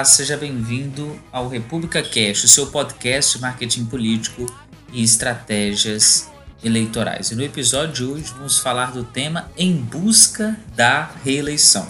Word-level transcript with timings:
Olá, 0.00 0.04
seja 0.06 0.34
bem-vindo 0.34 1.20
ao 1.30 1.46
República 1.46 2.02
Cash, 2.02 2.44
o 2.44 2.48
seu 2.48 2.68
podcast 2.68 3.36
de 3.36 3.42
marketing 3.42 3.84
político 3.84 4.46
e 4.94 5.02
estratégias 5.02 6.30
eleitorais. 6.64 7.30
E 7.30 7.34
no 7.34 7.42
episódio 7.42 7.92
de 7.92 8.04
hoje 8.04 8.32
vamos 8.32 8.58
falar 8.60 8.92
do 8.92 9.04
tema 9.04 9.50
Em 9.58 9.76
Busca 9.76 10.58
da 10.74 11.10
Reeleição. 11.22 11.86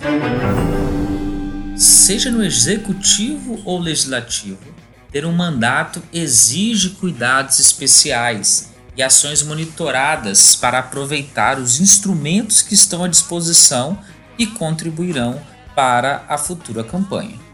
Seja 1.77 2.33
no 2.33 2.43
executivo 2.43 3.63
ou 3.65 3.79
legislativo, 3.79 4.75
ter 5.13 5.25
um 5.25 5.31
mandato 5.31 6.03
exige 6.13 6.91
cuidados 6.91 7.61
especiais 7.61 8.73
e 8.97 9.05
ações 9.05 9.41
monitoradas 9.45 10.57
para 10.57 10.81
aproveitar 10.81 11.61
os 11.61 11.79
instrumentos 11.81 12.61
que 12.61 12.75
estão 12.75 13.05
à 13.05 13.09
disposição 13.09 13.97
e 14.37 14.49
contribuirão 14.49 15.41
para 15.77 16.25
a 16.29 16.37
futura 16.37 16.83
campanha. 16.83 17.50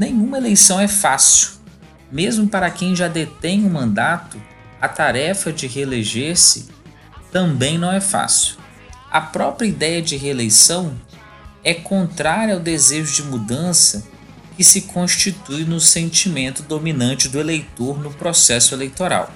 Nenhuma 0.00 0.38
eleição 0.38 0.80
é 0.80 0.88
fácil. 0.88 1.50
Mesmo 2.10 2.48
para 2.48 2.70
quem 2.70 2.96
já 2.96 3.06
detém 3.06 3.66
um 3.66 3.68
mandato, 3.68 4.40
a 4.80 4.88
tarefa 4.88 5.52
de 5.52 5.66
reeleger-se 5.66 6.70
também 7.30 7.76
não 7.76 7.92
é 7.92 8.00
fácil. 8.00 8.56
A 9.10 9.20
própria 9.20 9.66
ideia 9.66 10.00
de 10.00 10.16
reeleição 10.16 10.98
é 11.62 11.74
contrária 11.74 12.54
ao 12.54 12.60
desejo 12.60 13.14
de 13.14 13.24
mudança 13.24 14.08
que 14.56 14.64
se 14.64 14.80
constitui 14.82 15.64
no 15.64 15.78
sentimento 15.78 16.62
dominante 16.62 17.28
do 17.28 17.38
eleitor 17.38 18.02
no 18.02 18.10
processo 18.10 18.74
eleitoral. 18.74 19.30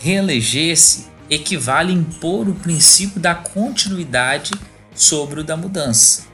Reeleger-se 0.00 1.06
equivale 1.30 1.92
a 1.92 1.94
impor 1.94 2.48
o 2.48 2.56
princípio 2.56 3.20
da 3.20 3.36
continuidade 3.36 4.50
sobre 4.96 5.38
o 5.38 5.44
da 5.44 5.56
mudança. 5.56 6.26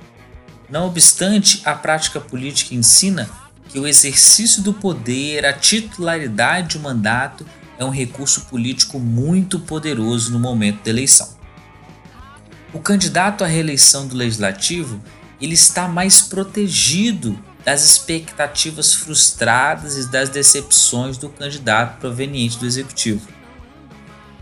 Não 0.69 0.87
obstante, 0.87 1.61
a 1.65 1.75
prática 1.75 2.21
política 2.21 2.75
ensina 2.75 3.29
que 3.69 3.79
o 3.79 3.87
exercício 3.87 4.63
do 4.63 4.73
poder, 4.73 5.45
a 5.45 5.53
titularidade 5.53 6.79
do 6.79 6.83
mandato 6.83 7.45
é 7.79 7.85
um 7.85 7.91
recurso 7.91 8.43
político 8.43 8.99
muito 8.99 9.59
poderoso 9.59 10.33
no 10.33 10.39
momento 10.39 10.85
da 10.85 10.91
eleição. 10.91 11.29
O 12.73 12.79
candidato 12.79 13.45
à 13.45 13.47
reeleição 13.47 14.07
do 14.07 14.17
legislativo, 14.17 15.03
ele 15.41 15.55
está 15.55 15.87
mais 15.87 16.23
protegido 16.23 17.39
das 17.65 17.83
expectativas 17.83 18.95
frustradas 18.95 19.97
e 19.97 20.11
das 20.11 20.29
decepções 20.29 21.17
do 21.17 21.29
candidato 21.29 21.99
proveniente 21.99 22.59
do 22.59 22.67
executivo. 22.67 23.34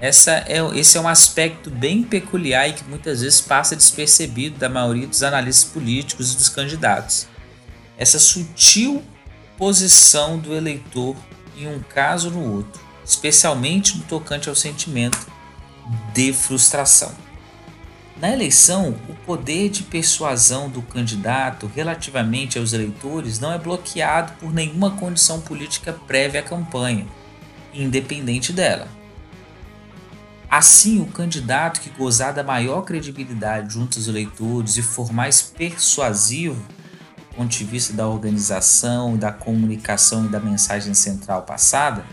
Essa 0.03 0.45
é, 0.49 0.59
esse 0.75 0.99
é 0.99 1.01
um 1.01 1.07
aspecto 1.07 1.71
bem 1.71 2.03
peculiar 2.03 2.69
e 2.69 2.73
que 2.73 2.83
muitas 2.83 3.21
vezes 3.21 3.41
passa 3.41 3.77
despercebido 3.77 4.59
da 4.59 4.69
maioria 4.69 5.07
dos 5.07 5.23
analistas 5.23 5.71
políticos 5.71 6.33
e 6.33 6.37
dos 6.37 6.49
candidatos. 6.49 7.29
Essa 7.97 8.19
sutil 8.19 9.01
posição 9.57 10.41
do 10.41 10.57
eleitor 10.57 11.15
em 11.57 11.69
um 11.69 11.79
caso 11.79 12.31
ou 12.31 12.35
no 12.35 12.53
outro, 12.53 12.83
especialmente 13.05 13.97
no 13.97 14.03
tocante 14.03 14.49
ao 14.49 14.57
sentimento 14.57 15.25
de 16.13 16.33
frustração. 16.33 17.15
Na 18.17 18.33
eleição, 18.33 18.97
o 19.09 19.15
poder 19.25 19.69
de 19.69 19.85
persuasão 19.85 20.69
do 20.69 20.83
candidato 20.83 21.71
relativamente 21.73 22.59
aos 22.59 22.73
eleitores 22.73 23.39
não 23.39 23.53
é 23.53 23.59
bloqueado 23.59 24.33
por 24.41 24.53
nenhuma 24.53 24.91
condição 24.97 25.41
política 25.41 25.93
prévia 25.93 26.41
à 26.41 26.43
campanha, 26.43 27.07
independente 27.73 28.53
dela. 28.53 29.02
Assim, 30.53 31.01
o 31.01 31.07
candidato 31.07 31.81
que 31.81 31.89
gozar 31.89 32.35
da 32.35 32.45
maior 32.45 32.83
credibilidade 32.83 33.73
junto 33.73 33.99
aos 33.99 34.07
eleitores 34.07 34.77
e 34.77 34.83
for 34.83 35.11
mais 35.11 35.41
persuasivo, 35.41 36.63
do 37.17 37.37
ponto 37.37 37.57
de 37.57 37.65
vista 37.65 37.95
da 37.95 38.07
organização, 38.07 39.17
da 39.17 39.33
comunicação 39.33 40.27
e 40.27 40.29
da 40.29 40.39
mensagem 40.39 40.93
central 40.93 41.45
passada, 41.45 42.05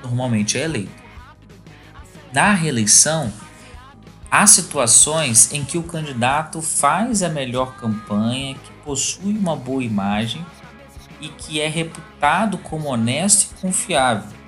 normalmente 0.00 0.56
é 0.56 0.62
eleito. 0.62 0.92
Na 2.32 2.52
reeleição, 2.52 3.32
há 4.30 4.46
situações 4.46 5.52
em 5.52 5.64
que 5.64 5.76
o 5.76 5.82
candidato 5.82 6.62
faz 6.62 7.20
a 7.24 7.28
melhor 7.28 7.74
campanha, 7.74 8.54
que 8.54 8.70
possui 8.84 9.36
uma 9.36 9.56
boa 9.56 9.82
imagem 9.82 10.46
e 11.20 11.26
que 11.30 11.60
é 11.60 11.66
reputado 11.66 12.58
como 12.58 12.90
honesto 12.90 13.50
e 13.50 13.60
confiável. 13.60 14.38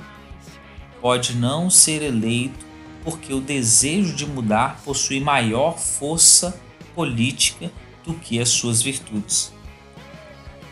Pode 1.01 1.35
não 1.35 1.69
ser 1.69 2.01
eleito 2.01 2.70
porque 3.05 3.33
o 3.33 3.41
desejo 3.41 4.15
de 4.15 4.27
mudar 4.27 4.81
possui 4.85 5.21
maior 5.21 5.79
força 5.79 6.61
política 6.95 7.71
do 8.05 8.15
que 8.15 8.41
as 8.41 8.49
suas 8.49 8.83
virtudes. 8.83 9.53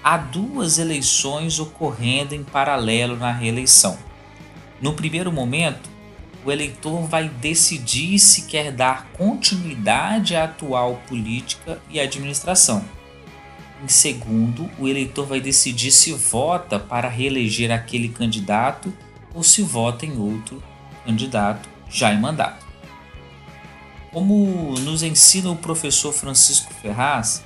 Há 0.02 0.16
duas 0.16 0.78
eleições 0.78 1.58
ocorrendo 1.58 2.34
em 2.34 2.44
paralelo 2.44 3.16
na 3.16 3.32
reeleição. 3.32 3.98
No 4.80 4.94
primeiro 4.94 5.32
momento, 5.32 5.88
o 6.44 6.52
eleitor 6.52 7.02
vai 7.06 7.28
decidir 7.28 8.18
se 8.18 8.42
quer 8.42 8.72
dar 8.72 9.06
continuidade 9.12 10.36
à 10.36 10.44
atual 10.44 11.02
política 11.08 11.80
e 11.90 11.98
administração. 11.98 12.84
Em 13.82 13.88
segundo, 13.88 14.68
o 14.78 14.88
eleitor 14.88 15.26
vai 15.26 15.40
decidir 15.40 15.90
se 15.90 16.12
vota 16.12 16.78
para 16.78 17.08
reeleger 17.08 17.70
aquele 17.70 18.08
candidato 18.08 18.92
ou 19.34 19.42
se 19.42 19.62
vota 19.62 20.06
em 20.06 20.18
outro 20.18 20.62
candidato 21.04 21.68
já 21.90 22.12
em 22.12 22.20
mandato. 22.20 22.66
Como 24.12 24.74
nos 24.80 25.02
ensina 25.02 25.50
o 25.50 25.56
professor 25.56 26.12
Francisco 26.12 26.72
Ferraz, 26.74 27.44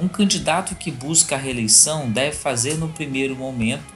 um 0.00 0.08
candidato 0.08 0.74
que 0.74 0.90
busca 0.90 1.36
a 1.36 1.38
reeleição 1.38 2.10
deve 2.10 2.36
fazer 2.36 2.74
no 2.74 2.88
primeiro 2.88 3.36
momento 3.36 3.92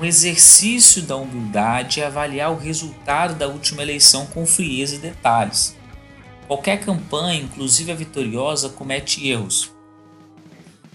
um 0.00 0.04
exercício 0.04 1.02
da 1.02 1.16
humildade 1.16 1.98
e 1.98 2.02
avaliar 2.04 2.52
o 2.52 2.56
resultado 2.56 3.34
da 3.34 3.48
última 3.48 3.82
eleição 3.82 4.26
com 4.26 4.46
frieza 4.46 4.94
e 4.94 4.98
detalhes. 4.98 5.76
Qualquer 6.46 6.80
campanha, 6.80 7.42
inclusive 7.42 7.90
a 7.90 7.94
vitoriosa, 7.96 8.68
comete 8.68 9.26
erros. 9.26 9.72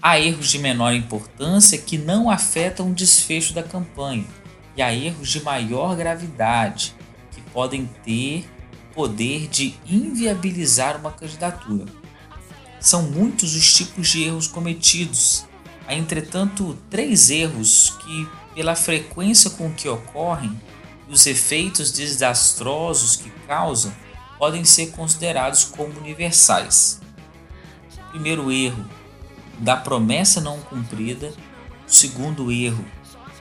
Há 0.00 0.18
erros 0.18 0.48
de 0.48 0.58
menor 0.58 0.94
importância 0.94 1.78
que 1.78 1.98
não 1.98 2.30
afetam 2.30 2.90
o 2.90 2.94
desfecho 2.94 3.52
da 3.52 3.62
campanha, 3.62 4.26
e 4.76 4.82
há 4.82 4.92
erros 4.92 5.28
de 5.28 5.42
maior 5.42 5.94
gravidade, 5.96 6.93
podem 7.54 7.88
ter 8.04 8.46
poder 8.94 9.48
de 9.48 9.74
inviabilizar 9.86 10.98
uma 10.98 11.10
candidatura. 11.10 11.86
São 12.80 13.02
muitos 13.04 13.54
os 13.54 13.72
tipos 13.72 14.08
de 14.08 14.24
erros 14.24 14.46
cometidos. 14.46 15.46
Há, 15.86 15.94
entretanto, 15.94 16.76
três 16.90 17.30
erros 17.30 17.96
que, 18.02 18.28
pela 18.54 18.74
frequência 18.74 19.50
com 19.50 19.72
que 19.72 19.88
ocorrem 19.88 20.60
e 21.08 21.12
os 21.12 21.26
efeitos 21.26 21.90
desastrosos 21.90 23.16
que 23.16 23.30
causam, 23.46 23.92
podem 24.38 24.64
ser 24.64 24.90
considerados 24.90 25.64
como 25.64 25.98
universais. 25.98 27.00
Primeiro 28.10 28.52
erro, 28.52 28.84
da 29.58 29.76
promessa 29.76 30.40
não 30.40 30.60
cumprida. 30.60 31.32
segundo 31.86 32.50
erro, 32.50 32.84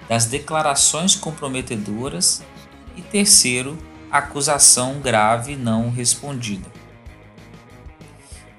das 0.08 0.26
declarações 0.26 1.16
comprometedoras. 1.16 2.44
E 2.96 3.02
terceiro, 3.02 3.78
acusação 4.14 5.00
grave 5.00 5.56
não 5.56 5.90
respondida. 5.90 6.72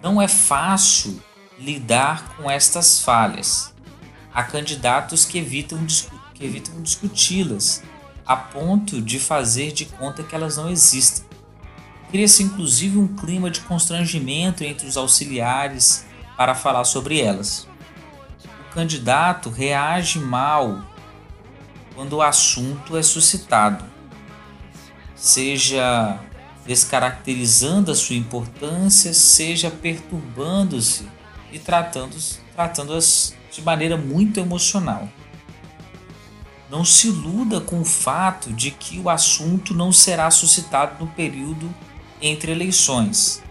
Não 0.03 0.21
é 0.21 0.27
fácil 0.27 1.23
lidar 1.57 2.35
com 2.35 2.51
estas 2.51 3.01
falhas. 3.01 3.73
Há 4.35 4.43
candidatos 4.43 5.25
que 5.25 5.39
evitam, 5.39 5.87
que 6.35 6.45
evitam 6.45 6.83
discuti-las, 6.83 7.85
a 8.27 8.35
ponto 8.35 9.01
de 9.01 9.21
fazer 9.21 9.71
de 9.71 9.85
conta 9.85 10.25
que 10.25 10.35
elas 10.35 10.57
não 10.57 10.69
existem. 10.69 11.25
Cria-se 12.11 12.43
inclusive 12.43 12.99
um 12.99 13.07
clima 13.07 13.49
de 13.49 13.61
constrangimento 13.61 14.65
entre 14.65 14.89
os 14.89 14.97
auxiliares 14.97 16.05
para 16.37 16.57
falar 16.57 16.83
sobre 16.83 17.21
elas. 17.21 17.69
O 18.71 18.75
candidato 18.75 19.51
reage 19.51 20.19
mal 20.19 20.83
quando 21.95 22.15
o 22.15 22.23
assunto 22.23 22.97
é 22.97 23.03
suscitado 23.05 23.94
seja 25.15 26.21
descaracterizando 26.67 27.91
a 27.91 27.95
sua 27.95 28.17
importância, 28.17 29.13
seja 29.13 29.71
perturbando-se 29.71 31.07
e 31.53 31.59
tratando-as 31.59 32.43
tratando 32.55 32.99
de 33.51 33.63
maneira 33.63 33.97
muito 33.97 34.41
emocional. 34.41 35.09
Não 36.71 36.85
se 36.85 37.09
iluda 37.09 37.61
com 37.61 37.81
o 37.81 37.85
fato 37.85 38.53
de 38.53 38.71
que 38.71 38.99
o 38.99 39.11
assunto 39.11 39.75
não 39.75 39.93
será 39.93 40.31
suscitado 40.31 41.05
no 41.05 41.11
período 41.11 41.73
entre 42.21 42.53
eleições. 42.53 43.43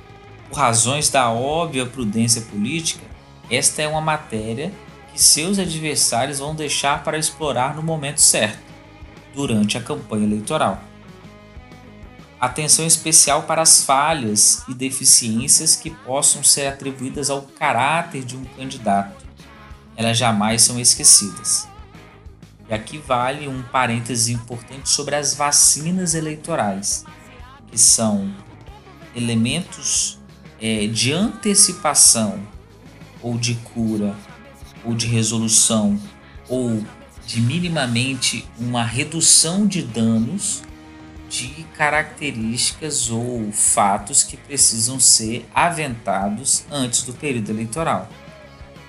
Por 0.49 0.57
razões 0.57 1.09
da 1.09 1.29
óbvia 1.29 1.85
prudência 1.85 2.41
política, 2.41 3.05
esta 3.49 3.81
é 3.81 3.87
uma 3.87 4.01
matéria 4.01 4.73
que 5.11 5.21
seus 5.21 5.59
adversários 5.59 6.39
vão 6.39 6.55
deixar 6.55 7.03
para 7.03 7.17
explorar 7.17 7.75
no 7.75 7.83
momento 7.83 8.19
certo, 8.19 8.59
durante 9.33 9.77
a 9.77 9.81
campanha 9.81 10.25
eleitoral 10.25 10.81
atenção 12.45 12.85
especial 12.85 13.43
para 13.43 13.61
as 13.61 13.85
falhas 13.85 14.63
e 14.67 14.73
deficiências 14.73 15.77
que 15.77 15.89
possam 15.89 16.43
ser 16.43 16.67
atribuídas 16.67 17.29
ao 17.29 17.43
caráter 17.43 18.25
de 18.25 18.35
um 18.35 18.43
candidato. 18.43 19.23
elas 19.95 20.17
jamais 20.17 20.61
são 20.61 20.79
esquecidas. 20.79 21.69
E 22.67 22.73
aqui 22.73 22.97
vale 22.97 23.47
um 23.47 23.61
parêntese 23.61 24.33
importante 24.33 24.89
sobre 24.89 25.15
as 25.15 25.35
vacinas 25.35 26.15
eleitorais, 26.15 27.05
que 27.67 27.77
são 27.77 28.33
elementos 29.15 30.19
é, 30.59 30.87
de 30.87 31.13
antecipação 31.13 32.39
ou 33.21 33.37
de 33.37 33.55
cura 33.55 34.15
ou 34.83 34.93
de 34.93 35.07
resolução 35.07 35.97
ou 36.49 36.83
de 37.25 37.39
minimamente 37.39 38.45
uma 38.59 38.83
redução 38.83 39.65
de 39.65 39.81
danos 39.81 40.63
de 41.33 41.63
características 41.75 43.09
ou 43.09 43.51
fatos 43.51 44.21
que 44.21 44.37
precisam 44.37 44.99
ser 44.99 45.43
aventados 45.51 46.63
antes 46.69 47.01
do 47.01 47.11
período 47.11 47.49
eleitoral. 47.49 48.07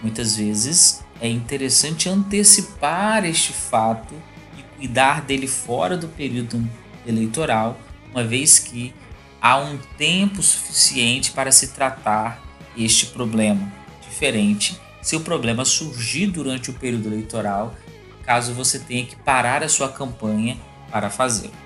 Muitas 0.03 0.37
vezes 0.37 1.03
é 1.23 1.27
interessante 1.27 2.07
antecipar 2.07 3.25
este 3.25 3.51
fato 3.51 4.15
e 4.59 4.63
cuidar 4.77 5.23
dele 5.23 5.47
fora 5.47 5.97
do 5.97 6.07
período 6.07 6.63
eleitoral, 7.07 7.81
uma 8.11 8.23
vez 8.23 8.59
que 8.59 8.95
há 9.41 9.57
um 9.57 9.79
tempo 9.97 10.43
suficiente 10.43 11.31
para 11.31 11.51
se 11.51 11.69
tratar 11.69 12.45
este 12.77 13.07
problema. 13.07 13.73
Diferente 14.03 14.79
se 15.01 15.17
o 15.17 15.21
problema 15.21 15.65
surgir 15.65 16.27
durante 16.27 16.69
o 16.69 16.75
período 16.75 17.09
eleitoral, 17.09 17.75
caso 18.23 18.53
você 18.53 18.79
tenha 18.79 19.07
que 19.07 19.17
parar 19.17 19.63
a 19.63 19.69
sua 19.69 19.89
campanha 19.89 20.59
para 20.91 21.09
fazê-lo. 21.09 21.64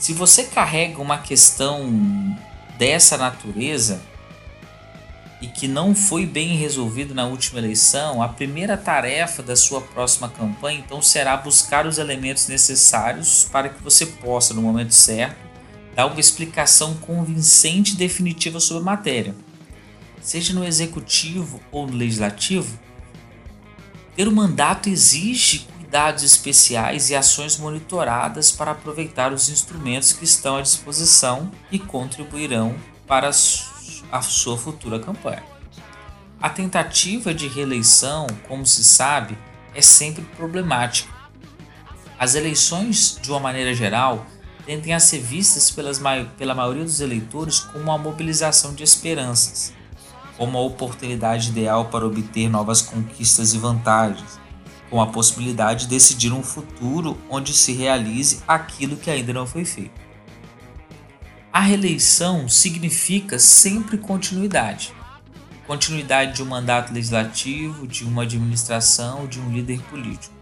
Se 0.00 0.14
você 0.14 0.44
carrega 0.44 0.98
uma 0.98 1.18
questão 1.18 1.92
dessa 2.78 3.18
natureza, 3.18 4.00
e 5.42 5.46
que 5.46 5.68
não 5.68 5.94
foi 5.94 6.24
bem 6.24 6.56
resolvido 6.56 7.14
na 7.14 7.26
última 7.26 7.58
eleição, 7.58 8.22
a 8.22 8.28
primeira 8.28 8.78
tarefa 8.78 9.42
da 9.42 9.54
sua 9.54 9.82
próxima 9.82 10.26
campanha 10.26 10.80
então 10.80 11.02
será 11.02 11.36
buscar 11.36 11.86
os 11.86 11.98
elementos 11.98 12.48
necessários 12.48 13.46
para 13.52 13.68
que 13.68 13.82
você 13.82 14.06
possa, 14.06 14.54
no 14.54 14.62
momento 14.62 14.94
certo, 14.94 15.36
dar 15.94 16.06
uma 16.06 16.18
explicação 16.18 16.94
convincente 16.94 17.92
e 17.92 17.96
definitiva 17.96 18.58
sobre 18.58 18.82
a 18.82 18.86
matéria. 18.86 19.34
Seja 20.22 20.54
no 20.54 20.64
executivo 20.64 21.60
ou 21.70 21.86
no 21.86 21.94
legislativo, 21.94 22.78
ter 24.16 24.26
o 24.26 24.30
um 24.30 24.34
mandato 24.34 24.88
exige 24.88 25.66
cuidados 25.90 26.22
especiais 26.22 27.10
e 27.10 27.16
ações 27.16 27.56
monitoradas 27.58 28.52
para 28.52 28.70
aproveitar 28.70 29.32
os 29.32 29.48
instrumentos 29.48 30.12
que 30.12 30.24
estão 30.24 30.56
à 30.56 30.62
disposição 30.62 31.50
e 31.68 31.80
contribuirão 31.80 32.76
para 33.08 33.28
a 33.28 33.32
a 34.12 34.22
sua 34.22 34.56
futura 34.56 34.98
campanha. 34.98 35.42
A 36.40 36.48
tentativa 36.48 37.34
de 37.34 37.46
reeleição, 37.48 38.26
como 38.48 38.64
se 38.66 38.82
sabe, 38.82 39.36
é 39.74 39.82
sempre 39.82 40.24
problemática. 40.36 41.12
As 42.18 42.34
eleições, 42.34 43.18
de 43.20 43.30
uma 43.30 43.40
maneira 43.40 43.74
geral, 43.74 44.26
tendem 44.66 44.94
a 44.94 45.00
ser 45.00 45.20
vistas 45.20 45.70
pelas, 45.70 46.00
pela 46.36 46.54
maioria 46.54 46.84
dos 46.84 47.00
eleitores 47.00 47.60
como 47.60 47.84
uma 47.84 47.98
mobilização 47.98 48.74
de 48.74 48.82
esperanças, 48.82 49.72
como 50.36 50.52
uma 50.52 50.60
oportunidade 50.60 51.50
ideal 51.50 51.86
para 51.86 52.06
obter 52.06 52.48
novas 52.48 52.82
conquistas 52.82 53.54
e 53.54 53.58
vantagens, 53.58 54.39
com 54.90 55.00
a 55.00 55.06
possibilidade 55.06 55.84
de 55.84 55.90
decidir 55.90 56.32
um 56.32 56.42
futuro 56.42 57.16
onde 57.30 57.54
se 57.54 57.72
realize 57.72 58.42
aquilo 58.46 58.96
que 58.96 59.10
ainda 59.10 59.32
não 59.32 59.46
foi 59.46 59.64
feito. 59.64 60.00
A 61.52 61.60
reeleição 61.60 62.48
significa 62.48 63.38
sempre 63.38 63.96
continuidade. 63.96 64.92
Continuidade 65.66 66.34
de 66.34 66.42
um 66.42 66.46
mandato 66.46 66.92
legislativo, 66.92 67.86
de 67.86 68.04
uma 68.04 68.22
administração, 68.22 69.26
de 69.26 69.40
um 69.40 69.50
líder 69.52 69.80
político. 69.82 70.34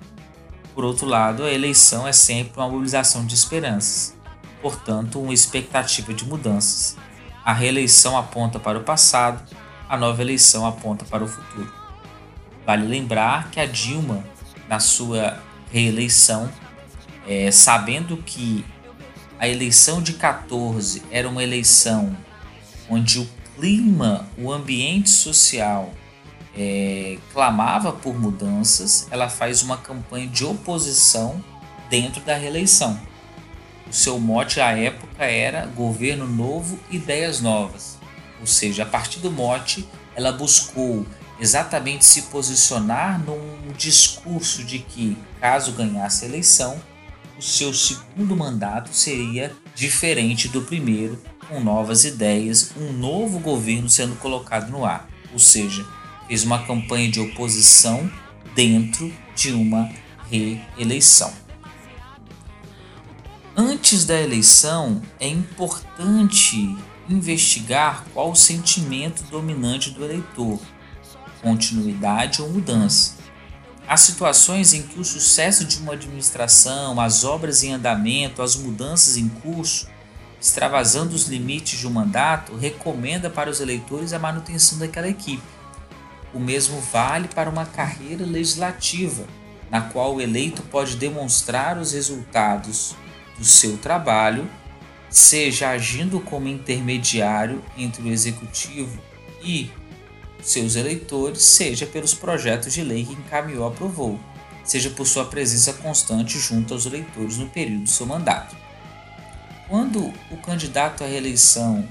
Por 0.75 0.85
outro 0.85 1.06
lado, 1.06 1.43
a 1.43 1.53
eleição 1.53 2.06
é 2.06 2.12
sempre 2.12 2.59
uma 2.59 2.69
mobilização 2.69 3.27
de 3.27 3.35
esperanças, 3.35 4.17
portanto, 4.62 5.21
uma 5.21 5.35
expectativa 5.35 6.15
de 6.15 6.25
mudanças. 6.25 6.97
A 7.45 7.53
reeleição 7.53 8.17
aponta 8.17 8.59
para 8.59 8.79
o 8.79 8.85
passado, 8.85 9.43
a 9.89 9.97
nova 9.97 10.23
eleição 10.23 10.67
aponta 10.67 11.05
para 11.05 11.25
o 11.25 11.29
futuro. 11.29 11.73
Vale 12.67 12.87
lembrar 12.87 13.50
que 13.50 13.59
a 13.59 13.67
Dilma, 13.67 14.23
na 14.69 14.81
sua 14.81 15.43
reeleição, 15.73 16.50
é, 17.26 17.50
sabendo 17.50 18.17
que 18.19 18.65
a 19.38 19.49
eleição 19.49 20.03
de 20.03 20.15
14 20.15 21.03
era 21.11 21.29
uma 21.29 21.43
eleição 21.43 22.17
onde 22.88 23.20
o 23.20 23.29
clima, 23.56 24.29
o 24.37 24.53
ambiente 24.53 25.11
social 25.11 25.93
é, 26.56 27.19
clamava 27.32 27.93
por 27.93 28.19
mudanças, 28.19 29.06
ela 29.11 29.29
faz 29.29 29.62
uma 29.62 29.76
campanha 29.76 30.26
de 30.26 30.44
oposição 30.44 31.43
dentro 31.88 32.21
da 32.23 32.35
reeleição. 32.35 32.99
O 33.88 33.93
seu 33.93 34.19
mote 34.19 34.61
à 34.61 34.76
época 34.76 35.25
era 35.25 35.67
governo 35.67 36.26
novo, 36.26 36.79
ideias 36.91 37.41
novas. 37.41 37.99
Ou 38.41 38.47
seja, 38.47 38.82
a 38.82 38.87
partir 38.87 39.21
do 39.21 39.31
mote, 39.31 39.88
ela 40.14 40.32
buscou 40.32 41.06
exatamente 41.40 42.05
se 42.05 42.23
posicionar 42.23 43.19
num 43.20 43.73
discurso 43.76 44.64
de 44.64 44.79
que, 44.79 45.17
caso 45.40 45.73
ganhasse 45.73 46.25
a 46.25 46.29
eleição, 46.29 46.81
o 47.38 47.43
seu 47.43 47.73
segundo 47.73 48.37
mandato 48.37 48.93
seria 48.93 49.55
diferente 49.75 50.49
do 50.49 50.62
primeiro, 50.62 51.23
com 51.49 51.61
novas 51.61 52.05
ideias, 52.05 52.73
um 52.76 52.93
novo 52.93 53.38
governo 53.38 53.88
sendo 53.88 54.17
colocado 54.17 54.70
no 54.70 54.85
ar. 54.85 55.08
Ou 55.32 55.38
seja, 55.38 55.87
fez 56.26 56.44
uma 56.44 56.67
campanha 56.67 57.11
de 57.11 57.20
oposição 57.20 58.11
dentro 58.55 59.12
de 59.37 59.52
uma 59.52 59.88
reeleição. 60.29 61.32
Antes 63.56 64.05
da 64.05 64.20
eleição, 64.20 65.00
é 65.19 65.29
importante 65.29 66.76
investigar 67.08 68.05
qual 68.12 68.31
o 68.31 68.37
sentimento 68.37 69.23
dominante 69.31 69.90
do 69.90 70.05
eleitor, 70.05 70.61
continuidade 71.42 72.42
ou 72.42 72.50
mudança. 72.50 73.16
Há 73.88 73.97
situações 73.97 74.75
em 74.75 74.83
que 74.83 75.00
o 75.00 75.04
sucesso 75.04 75.64
de 75.64 75.78
uma 75.78 75.95
administração, 75.95 77.00
as 77.00 77.25
obras 77.25 77.62
em 77.62 77.73
andamento, 77.73 78.42
as 78.42 78.54
mudanças 78.54 79.16
em 79.16 79.28
curso, 79.28 79.88
extravasando 80.40 81.14
os 81.14 81.26
limites 81.26 81.78
de 81.78 81.87
um 81.87 81.90
mandato, 81.90 82.54
recomenda 82.54 83.30
para 83.30 83.49
os 83.49 83.61
eleitores 83.61 84.12
a 84.12 84.18
manutenção 84.18 84.78
daquela 84.78 85.09
equipe. 85.09 85.42
O 86.35 86.38
mesmo 86.38 86.80
vale 86.92 87.28
para 87.28 87.49
uma 87.49 87.64
carreira 87.64 88.26
legislativa, 88.26 89.25
na 89.71 89.80
qual 89.80 90.16
o 90.16 90.21
eleito 90.21 90.62
pode 90.62 90.97
demonstrar 90.97 91.78
os 91.78 91.92
resultados 91.92 92.95
do 93.38 93.45
seu 93.45 93.78
trabalho, 93.78 94.49
seja 95.09 95.71
agindo 95.71 96.21
como 96.21 96.49
intermediário 96.49 97.64
entre 97.76 98.02
o 98.02 98.09
executivo 98.09 98.99
e 99.42 99.71
seus 100.42 100.76
eleitores, 100.76 101.42
seja 101.42 101.87
pelos 101.87 102.14
projetos 102.14 102.73
de 102.73 102.83
lei 102.83 103.04
que 103.04 103.12
encaminhou 103.12 103.68
e 103.68 103.73
aprovou, 103.73 104.18
seja 104.64 104.90
por 104.90 105.07
sua 105.07 105.25
presença 105.25 105.73
constante 105.73 106.38
junto 106.38 106.75
aos 106.75 106.87
eleitores 106.87 107.38
no 107.38 107.49
período 107.49 107.85
do 107.85 107.88
seu 107.88 108.07
mandato. 108.07 108.57
Quando 109.68 110.12
o 110.30 110.37
candidato 110.38 111.04
à 111.04 111.07
reeleição, 111.07 111.87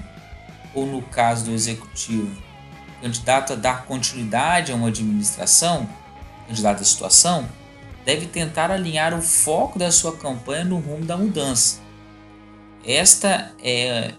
ou 0.74 0.86
no 0.86 1.02
caso 1.02 1.46
do 1.46 1.52
executivo, 1.52 2.30
candidato 3.00 3.52
a 3.52 3.56
dar 3.56 3.84
continuidade 3.84 4.72
a 4.72 4.74
uma 4.74 4.88
administração, 4.88 5.88
candidato 6.46 6.82
à 6.82 6.84
situação, 6.84 7.48
deve 8.04 8.26
tentar 8.26 8.70
alinhar 8.70 9.16
o 9.16 9.22
foco 9.22 9.78
da 9.78 9.92
sua 9.92 10.16
campanha 10.16 10.64
no 10.64 10.78
rumo 10.78 11.04
da 11.04 11.16
mudança. 11.16 11.80
Esta 12.84 13.52
é 13.62 14.14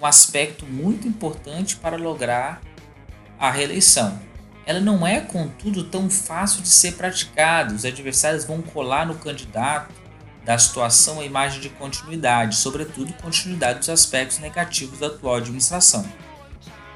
um 0.00 0.04
aspecto 0.04 0.66
muito 0.66 1.06
importante 1.06 1.76
para 1.76 1.96
lograr 1.96 2.60
a 3.38 3.50
reeleição. 3.50 4.18
Ela 4.66 4.80
não 4.80 5.06
é, 5.06 5.20
contudo, 5.20 5.84
tão 5.84 6.08
fácil 6.08 6.62
de 6.62 6.68
ser 6.68 6.92
praticada. 6.92 7.74
Os 7.74 7.84
adversários 7.84 8.44
vão 8.44 8.62
colar 8.62 9.06
no 9.06 9.16
candidato 9.16 9.92
da 10.44 10.58
situação 10.58 11.20
a 11.20 11.24
imagem 11.24 11.60
de 11.60 11.68
continuidade, 11.70 12.56
sobretudo 12.56 13.12
continuidade 13.14 13.80
dos 13.80 13.88
aspectos 13.88 14.38
negativos 14.38 14.98
da 14.98 15.06
atual 15.08 15.36
administração. 15.36 16.06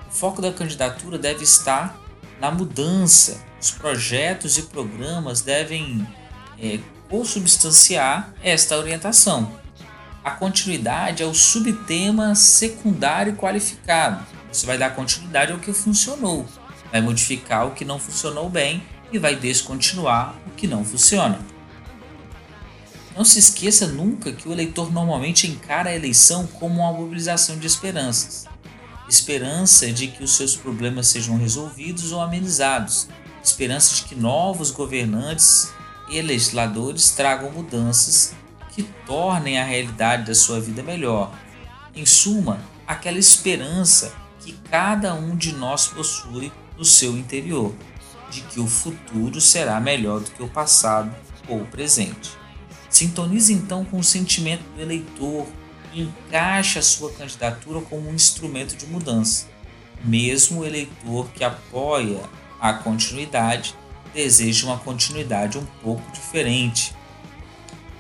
O 0.09 0.13
foco 0.13 0.41
da 0.41 0.53
candidatura 0.53 1.19
deve 1.19 1.45
estar 1.45 1.99
na 2.41 2.51
mudança. 2.51 3.41
Os 3.61 3.71
projetos 3.71 4.57
e 4.57 4.63
programas 4.63 5.41
devem 5.41 6.07
é, 6.61 6.79
consubstanciar 7.09 8.33
esta 8.43 8.77
orientação. 8.77 9.53
A 10.25 10.31
continuidade 10.31 11.23
é 11.23 11.27
o 11.27 11.35
subtema 11.35 12.35
secundário 12.35 13.35
qualificado 13.37 14.38
você 14.51 14.67
vai 14.67 14.79
dar 14.79 14.95
continuidade 14.95 15.53
ao 15.53 15.59
que 15.59 15.73
funcionou, 15.73 16.47
vai 16.91 17.01
modificar 17.01 17.67
o 17.67 17.73
que 17.73 17.85
não 17.85 17.99
funcionou 17.99 18.49
bem 18.49 18.83
e 19.13 19.19
vai 19.19 19.37
descontinuar 19.37 20.35
o 20.47 20.51
que 20.51 20.67
não 20.67 20.85
funciona. 20.85 21.39
Não 23.17 23.25
se 23.25 23.39
esqueça 23.39 23.89
nunca 23.89 24.33
que 24.33 24.49
o 24.49 24.53
eleitor 24.53 24.93
normalmente 24.93 25.49
encara 25.49 25.91
a 25.91 25.95
eleição 25.95 26.47
como 26.47 26.81
uma 26.81 26.93
mobilização 26.93 27.59
de 27.59 27.67
esperanças. 27.67 28.47
Esperança 29.09 29.91
de 29.91 30.09
que 30.09 30.23
os 30.23 30.37
seus 30.37 30.55
problemas 30.55 31.09
sejam 31.09 31.37
resolvidos 31.37 32.13
ou 32.13 32.21
amenizados. 32.21 33.09
esperança 33.43 33.95
de 33.95 34.03
que 34.03 34.15
novos 34.15 34.71
governantes 34.71 35.73
e 36.09 36.21
legisladores 36.21 37.11
tragam 37.11 37.51
mudanças 37.51 38.35
que 38.73 38.83
tornem 39.07 39.59
a 39.59 39.65
realidade 39.65 40.27
da 40.27 40.35
sua 40.35 40.61
vida 40.61 40.83
melhor. 40.83 41.33
Em 41.97 42.05
suma, 42.05 42.61
aquela 42.87 43.19
esperança 43.19 44.13
que 44.49 44.71
cada 44.71 45.13
um 45.13 45.37
de 45.37 45.53
nós 45.53 45.89
possui 45.89 46.51
no 46.79 46.85
seu 46.85 47.17
interior, 47.19 47.75
de 48.31 48.41
que 48.43 48.59
o 48.59 48.67
futuro 48.67 49.41
será 49.43 49.79
melhor 49.79 50.21
do 50.21 50.31
que 50.31 50.43
o 50.43 50.49
passado 50.49 51.15
ou 51.47 51.61
o 51.61 51.67
presente. 51.67 52.31
Sintonize 52.89 53.53
então 53.53 53.85
com 53.85 53.99
o 53.99 54.05
sentimento 54.05 54.63
do 54.75 54.81
eleitor 54.81 55.47
e 55.93 56.03
encaixe 56.03 56.79
a 56.79 56.83
sua 56.83 57.13
candidatura 57.13 57.83
como 57.83 58.09
um 58.09 58.15
instrumento 58.15 58.75
de 58.75 58.87
mudança. 58.87 59.47
Mesmo 60.03 60.61
o 60.61 60.65
eleitor 60.65 61.29
que 61.35 61.45
apoia 61.45 62.23
a 62.59 62.73
continuidade 62.73 63.75
deseja 64.15 64.67
uma 64.67 64.79
continuidade 64.79 65.59
um 65.59 65.67
pouco 65.83 66.11
diferente. 66.13 66.95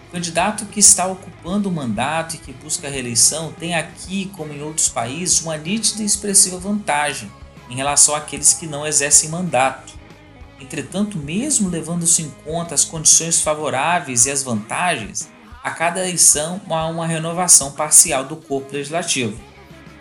O 0.08 0.10
candidato 0.10 0.64
que 0.64 0.80
está 0.80 1.06
ocupando 1.06 1.68
o 1.68 1.72
mandato 1.72 2.34
e 2.34 2.38
que 2.38 2.50
busca 2.50 2.88
a 2.88 2.90
reeleição 2.90 3.52
tem 3.52 3.74
aqui, 3.74 4.32
como 4.34 4.54
em 4.54 4.62
outros 4.62 4.88
países, 4.88 5.42
uma 5.42 5.58
nítida 5.58 6.02
e 6.02 6.06
expressiva 6.06 6.58
vantagem 6.58 7.30
em 7.68 7.76
relação 7.76 8.14
àqueles 8.14 8.54
que 8.54 8.66
não 8.66 8.86
exercem 8.86 9.28
mandato. 9.28 9.92
Entretanto, 10.58 11.18
mesmo 11.18 11.68
levando-se 11.68 12.22
em 12.22 12.30
conta 12.42 12.74
as 12.74 12.84
condições 12.84 13.42
favoráveis 13.42 14.24
e 14.24 14.30
as 14.30 14.42
vantagens, 14.42 15.28
a 15.62 15.70
cada 15.72 16.00
eleição 16.00 16.58
há 16.70 16.86
uma 16.86 17.06
renovação 17.06 17.72
parcial 17.72 18.24
do 18.24 18.36
corpo 18.36 18.72
legislativo, 18.72 19.38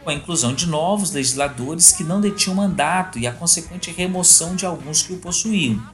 com 0.06 0.10
a 0.10 0.14
inclusão 0.14 0.54
de 0.54 0.68
novos 0.68 1.12
legisladores 1.12 1.92
que 1.92 2.06
não 2.06 2.22
detinham 2.22 2.56
mandato 2.56 3.20
e 3.20 3.28
a 3.28 3.34
consequente 3.34 3.92
remoção 3.92 4.56
de 4.56 4.66
alguns 4.66 5.02
que 5.02 5.12
o 5.12 5.18
possuíam. 5.18 5.86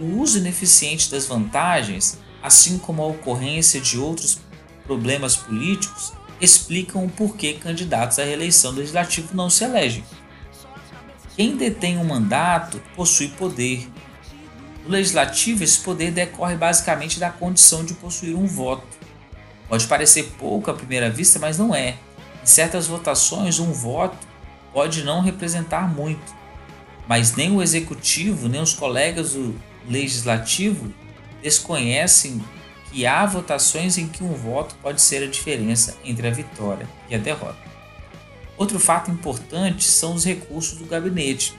O 0.00 0.20
uso 0.20 0.38
ineficiente 0.38 1.08
das 1.08 1.26
vantagens, 1.26 2.18
assim 2.42 2.78
como 2.78 3.02
a 3.02 3.06
ocorrência 3.06 3.80
de 3.80 3.98
outros 3.98 4.38
problemas 4.84 5.36
políticos, 5.36 6.12
explicam 6.40 7.04
o 7.04 7.10
porquê 7.10 7.54
candidatos 7.54 8.18
à 8.18 8.24
reeleição 8.24 8.72
legislativa 8.72 9.28
não 9.32 9.48
se 9.48 9.64
elegem. 9.64 10.04
Quem 11.36 11.56
detém 11.56 11.96
um 11.96 12.04
mandato 12.04 12.82
possui 12.96 13.28
poder. 13.28 13.88
No 14.84 14.90
legislativo, 14.90 15.62
esse 15.62 15.78
poder 15.78 16.10
decorre 16.10 16.56
basicamente 16.56 17.20
da 17.20 17.30
condição 17.30 17.84
de 17.84 17.94
possuir 17.94 18.34
um 18.34 18.46
voto. 18.46 18.86
Pode 19.68 19.86
parecer 19.86 20.34
pouco 20.38 20.70
à 20.70 20.74
primeira 20.74 21.08
vista, 21.08 21.38
mas 21.38 21.56
não 21.56 21.74
é. 21.74 21.96
Em 22.42 22.46
certas 22.46 22.88
votações, 22.88 23.60
um 23.60 23.72
voto 23.72 24.18
pode 24.72 25.04
não 25.04 25.20
representar 25.20 25.88
muito, 25.88 26.34
mas 27.06 27.34
nem 27.36 27.54
o 27.54 27.62
executivo, 27.62 28.48
nem 28.48 28.60
os 28.60 28.74
colegas 28.74 29.34
do 29.34 29.54
legislativo 29.88 30.92
desconhecem 31.42 32.42
que 32.90 33.06
há 33.06 33.24
votações 33.26 33.98
em 33.98 34.06
que 34.06 34.22
um 34.22 34.34
voto 34.34 34.74
pode 34.82 35.00
ser 35.00 35.22
a 35.24 35.30
diferença 35.30 35.96
entre 36.04 36.28
a 36.28 36.30
vitória 36.30 36.88
e 37.08 37.14
a 37.14 37.18
derrota. 37.18 37.58
Outro 38.56 38.78
fato 38.78 39.10
importante 39.10 39.84
são 39.84 40.14
os 40.14 40.24
recursos 40.24 40.78
do 40.78 40.84
gabinete. 40.84 41.56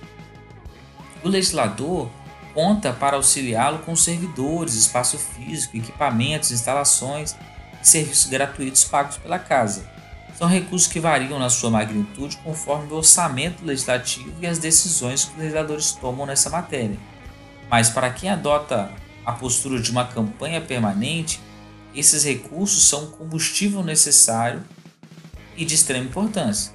O 1.24 1.28
legislador 1.28 2.10
conta 2.54 2.94
para 2.94 3.16
auxiliá-lo 3.16 3.80
com 3.80 3.96
servidores, 3.96 4.76
espaço 4.76 5.18
físico, 5.18 5.76
equipamentos, 5.76 6.52
instalações 6.52 7.36
e 7.82 7.88
serviços 7.88 8.30
gratuitos 8.30 8.84
pagos 8.84 9.18
pela 9.18 9.40
casa. 9.40 9.92
São 10.38 10.48
recursos 10.48 10.88
que 10.88 11.00
variam 11.00 11.40
na 11.40 11.50
sua 11.50 11.70
magnitude 11.70 12.38
conforme 12.38 12.92
o 12.92 12.98
orçamento 12.98 13.66
legislativo 13.66 14.34
e 14.40 14.48
as 14.48 14.60
decisões 14.60 15.26
que 15.26 15.32
os 15.32 15.38
legisladores 15.38 15.92
tomam 15.94 16.26
nessa 16.26 16.50
matéria. 16.50 16.98
Mas 17.70 17.90
para 17.90 18.10
quem 18.12 18.30
adota 18.30 18.92
a 19.26 19.32
postura 19.32 19.82
de 19.82 19.92
uma 19.92 20.06
campanha 20.06 20.62
permanente, 20.62 21.40
esses 21.96 22.24
recursos 22.24 22.88
são 22.88 23.06
um 23.06 23.12
combustível 23.12 23.84
necessário 23.84 24.64
e 25.56 25.64
de 25.64 25.76
extrema 25.76 26.06
importância. 26.06 26.74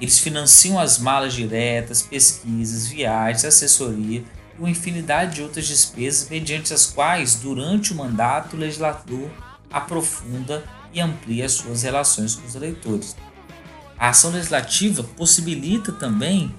Eles 0.00 0.18
financiam 0.18 0.78
as 0.78 0.98
malas 0.98 1.34
diretas, 1.34 2.02
pesquisas, 2.02 2.86
viagens, 2.86 3.44
assessoria 3.44 4.24
e 4.56 4.58
uma 4.58 4.70
infinidade 4.70 5.36
de 5.36 5.42
outras 5.42 5.66
despesas, 5.66 6.28
mediante 6.28 6.72
as 6.72 6.86
quais, 6.86 7.36
durante 7.36 7.92
o 7.92 7.96
mandato, 7.96 8.56
o 8.56 8.58
legislador 8.58 9.30
aprofunda 9.70 10.64
e 10.92 11.00
amplia 11.00 11.48
suas 11.48 11.82
relações 11.82 12.34
com 12.34 12.46
os 12.46 12.54
eleitores. 12.54 13.16
A 13.98 14.08
ação 14.08 14.30
legislativa 14.30 15.02
possibilita 15.02 15.92
também, 15.92 16.54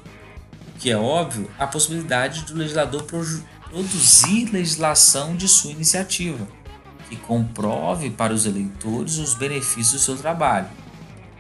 o 0.69 0.79
que 0.79 0.89
é 0.89 0.97
óbvio, 0.97 1.49
a 1.57 1.67
possibilidade 1.67 2.43
do 2.45 2.55
legislador 2.55 3.03
produzir 3.69 4.45
legislação 4.51 5.35
de 5.35 5.47
sua 5.47 5.71
iniciativa, 5.71 6.47
que 7.09 7.15
comprove 7.15 8.09
para 8.09 8.33
os 8.33 8.45
eleitores 8.45 9.17
os 9.17 9.35
benefícios 9.35 9.91
do 9.91 9.99
seu 9.99 10.17
trabalho. 10.17 10.67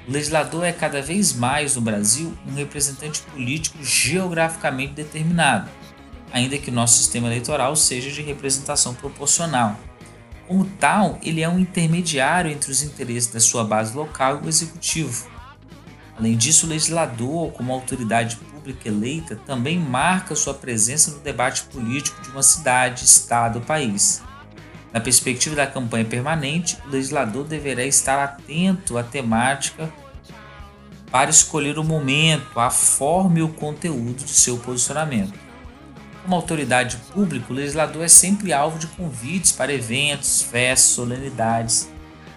O 0.07 0.11
legislador 0.11 0.63
é 0.63 0.71
cada 0.71 1.01
vez 1.01 1.33
mais 1.33 1.75
no 1.75 1.81
Brasil 1.81 2.33
um 2.47 2.53
representante 2.53 3.21
político 3.21 3.83
geograficamente 3.83 4.93
determinado, 4.93 5.69
ainda 6.31 6.57
que 6.57 6.69
nosso 6.69 6.97
sistema 6.97 7.27
eleitoral 7.27 7.75
seja 7.75 8.11
de 8.11 8.21
representação 8.21 8.93
proporcional. 8.93 9.79
Como 10.47 10.65
tal, 10.79 11.17
ele 11.23 11.41
é 11.41 11.49
um 11.49 11.57
intermediário 11.57 12.51
entre 12.51 12.71
os 12.71 12.83
interesses 12.83 13.31
da 13.31 13.39
sua 13.39 13.63
base 13.63 13.95
local 13.95 14.41
e 14.43 14.45
o 14.45 14.49
executivo. 14.49 15.27
Além 16.17 16.37
disso, 16.37 16.67
o 16.67 16.69
legislador, 16.69 17.51
como 17.53 17.73
autoridade 17.73 18.37
pública 18.65 18.89
eleita, 18.89 19.35
também 19.45 19.77
marca 19.77 20.35
sua 20.35 20.55
presença 20.55 21.11
no 21.11 21.19
debate 21.19 21.63
político 21.65 22.19
de 22.23 22.29
uma 22.29 22.41
cidade, 22.41 23.05
estado 23.05 23.59
ou 23.59 23.61
país. 23.65 24.23
Na 24.91 24.99
perspectiva 24.99 25.55
da 25.55 25.67
campanha 25.67 26.05
permanente, 26.05 26.77
o 26.85 26.89
legislador 26.89 27.45
deverá 27.45 27.85
estar 27.85 28.23
atento 28.23 28.97
à 28.97 29.03
temática 29.03 29.93
para 31.11 31.29
escolher 31.29 31.77
o 31.77 31.83
momento, 31.83 32.59
a 32.59 32.71
forma 32.71 33.39
e 33.39 33.43
o 33.43 33.49
conteúdo 33.49 34.23
de 34.23 34.31
seu 34.31 34.57
posicionamento. 34.57 35.37
Como 36.23 36.35
autoridade 36.35 36.97
pública, 37.13 37.53
o 37.53 37.55
legislador 37.55 38.03
é 38.03 38.07
sempre 38.07 38.51
alvo 38.51 38.79
de 38.79 38.87
convites 38.87 39.51
para 39.51 39.71
eventos, 39.71 40.41
festas, 40.41 40.89
solenidades. 40.89 41.87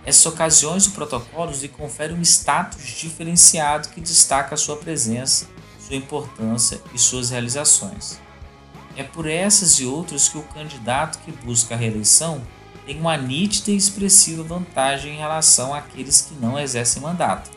Essas 0.04 0.26
ocasiões 0.26 0.86
e 0.86 0.90
protocolos 0.90 1.62
lhe 1.62 1.68
conferem 1.68 2.16
um 2.16 2.22
status 2.22 2.82
diferenciado 2.84 3.88
que 3.88 4.00
destaca 4.00 4.54
a 4.54 4.58
sua 4.58 4.76
presença, 4.76 5.46
sua 5.88 5.96
importância 5.96 6.80
e 6.92 6.98
suas 6.98 7.30
realizações. 7.30 8.20
É 8.94 9.02
por 9.02 9.26
essas 9.26 9.80
e 9.80 9.86
outras 9.86 10.28
que 10.28 10.36
o 10.36 10.42
candidato 10.42 11.18
que 11.20 11.32
busca 11.32 11.74
a 11.74 11.78
reeleição 11.78 12.42
tem 12.84 13.00
uma 13.00 13.16
nítida 13.16 13.70
e 13.70 13.76
expressiva 13.76 14.42
vantagem 14.42 15.14
em 15.14 15.18
relação 15.18 15.72
àqueles 15.72 16.20
que 16.20 16.34
não 16.34 16.58
exercem 16.58 17.02
mandato. 17.02 17.50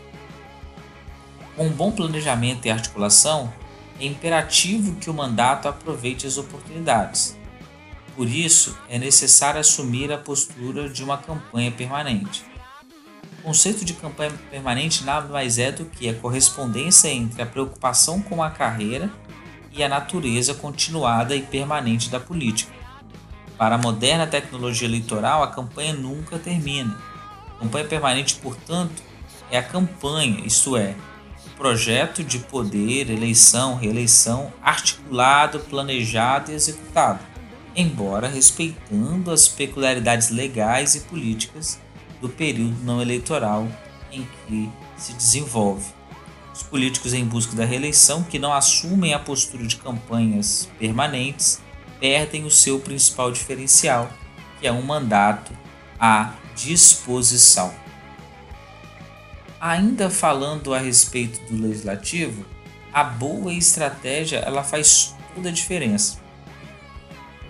Com 1.55 1.67
um 1.67 1.71
bom 1.71 1.91
planejamento 1.91 2.65
e 2.65 2.71
articulação, 2.71 3.51
é 3.99 4.05
imperativo 4.05 4.95
que 4.95 5.09
o 5.09 5.13
mandato 5.13 5.67
aproveite 5.67 6.25
as 6.25 6.37
oportunidades. 6.37 7.37
Por 8.15 8.27
isso, 8.27 8.77
é 8.89 8.97
necessário 8.97 9.59
assumir 9.59 10.11
a 10.11 10.17
postura 10.17 10.89
de 10.89 11.03
uma 11.03 11.17
campanha 11.17 11.71
permanente. 11.71 12.43
O 13.41 13.43
conceito 13.43 13.83
de 13.83 13.93
campanha 13.93 14.31
permanente 14.51 15.03
nada 15.03 15.27
mais 15.27 15.57
é 15.57 15.71
do 15.71 15.85
que 15.85 16.07
a 16.07 16.13
correspondência 16.13 17.07
entre 17.07 17.41
a 17.41 17.45
preocupação 17.45 18.21
com 18.21 18.43
a 18.43 18.51
carreira 18.51 19.09
e 19.71 19.83
a 19.83 19.89
natureza 19.89 20.53
continuada 20.53 21.35
e 21.35 21.41
permanente 21.41 22.07
da 22.11 22.19
política. 22.19 22.71
Para 23.57 23.75
a 23.75 23.77
moderna 23.79 24.27
tecnologia 24.27 24.87
eleitoral, 24.87 25.41
a 25.41 25.47
campanha 25.47 25.91
nunca 25.91 26.37
termina. 26.37 26.95
A 27.55 27.61
campanha 27.61 27.85
permanente, 27.85 28.35
portanto, 28.35 29.01
é 29.49 29.57
a 29.57 29.63
campanha, 29.63 30.45
isto 30.45 30.77
é, 30.77 30.93
projeto 31.57 32.23
de 32.23 32.37
poder, 32.37 33.09
eleição, 33.09 33.75
reeleição, 33.75 34.53
articulado, 34.61 35.61
planejado 35.61 36.51
e 36.51 36.53
executado, 36.53 37.19
embora 37.75 38.27
respeitando 38.27 39.31
as 39.31 39.47
peculiaridades 39.47 40.29
legais 40.29 40.93
e 40.93 40.99
políticas 40.99 41.79
do 42.21 42.29
período 42.29 42.83
não 42.83 43.01
eleitoral 43.01 43.67
em 44.11 44.27
que 44.47 44.69
se 44.95 45.13
desenvolve. 45.13 45.91
Os 46.53 46.63
políticos 46.63 47.13
em 47.13 47.25
busca 47.25 47.55
da 47.55 47.65
reeleição 47.65 48.23
que 48.23 48.37
não 48.37 48.53
assumem 48.53 49.13
a 49.13 49.19
postura 49.19 49.65
de 49.65 49.77
campanhas 49.77 50.69
permanentes 50.77 51.61
perdem 51.99 52.45
o 52.45 52.51
seu 52.51 52.79
principal 52.79 53.31
diferencial, 53.31 54.11
que 54.59 54.67
é 54.67 54.71
um 54.71 54.81
mandato 54.81 55.51
à 55.99 56.33
disposição. 56.55 57.73
Ainda 59.59 60.09
falando 60.09 60.73
a 60.73 60.79
respeito 60.79 61.39
do 61.51 61.61
legislativo, 61.61 62.45
a 62.91 63.03
boa 63.03 63.53
estratégia 63.53 64.37
ela 64.37 64.63
faz 64.63 65.15
toda 65.33 65.49
a 65.49 65.51
diferença. 65.51 66.19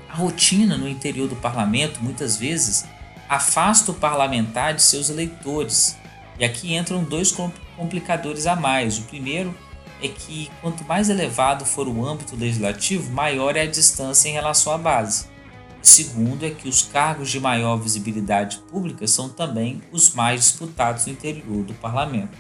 A 0.10 0.16
rotina 0.16 0.78
no 0.78 0.90
interior 0.90 1.28
do 1.28 1.38
parlamento 1.38 2.04
muitas 2.04 2.36
vezes 2.36 2.86
afasta 3.32 3.92
o 3.92 3.94
parlamentar 3.94 4.74
de 4.74 4.84
seus 4.84 5.10
eleitores. 5.10 5.96
E 6.38 6.44
aqui 6.44 6.76
entram 6.76 7.02
dois 7.02 7.34
complicadores 7.78 8.46
a 8.46 8.58
mais. 8.58 8.98
O 8.98 9.04
primeiro 9.04 9.56
é 10.02 10.10
que 10.10 10.52
quanto 10.60 10.84
mais 10.84 11.10
elevado 11.10 11.64
for 11.64 11.88
o 11.88 12.06
âmbito 12.06 12.36
legislativo, 12.36 13.10
maior 13.14 13.56
é 13.56 13.62
a 13.62 13.66
distância 13.66 14.28
em 14.28 14.34
relação 14.34 14.74
à 14.74 14.78
base. 14.78 15.28
E 15.82 15.88
segundo 15.88 16.46
é 16.46 16.50
que 16.50 16.68
os 16.68 16.82
cargos 16.82 17.30
de 17.30 17.40
maior 17.40 17.78
visibilidade 17.78 18.58
pública 18.70 19.08
são 19.08 19.30
também 19.30 19.82
os 19.94 20.14
mais 20.14 20.42
disputados 20.42 21.06
no 21.06 21.14
interior 21.14 21.64
do 21.64 21.74
parlamento. 21.76 22.38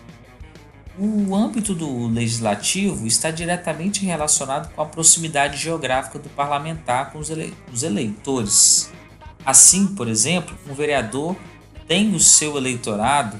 O 0.99 1.33
âmbito 1.33 1.73
do 1.73 2.07
legislativo 2.07 3.07
está 3.07 3.31
diretamente 3.31 4.05
relacionado 4.05 4.69
com 4.73 4.81
a 4.81 4.85
proximidade 4.85 5.55
geográfica 5.55 6.19
do 6.19 6.27
parlamentar 6.27 7.13
com 7.13 7.19
os, 7.19 7.29
ele 7.29 7.53
os 7.71 7.81
eleitores. 7.81 8.91
Assim, 9.45 9.87
por 9.87 10.07
exemplo, 10.07 10.55
um 10.69 10.73
vereador 10.73 11.35
tem 11.87 12.13
o 12.13 12.19
seu 12.19 12.57
eleitorado 12.57 13.39